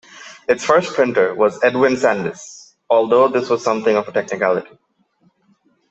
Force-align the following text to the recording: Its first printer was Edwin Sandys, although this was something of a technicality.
Its 0.49 0.65
first 0.65 0.95
printer 0.95 1.35
was 1.35 1.63
Edwin 1.63 1.95
Sandys, 1.95 2.75
although 2.89 3.27
this 3.27 3.51
was 3.51 3.63
something 3.63 3.95
of 3.95 4.07
a 4.07 4.11
technicality. 4.11 4.79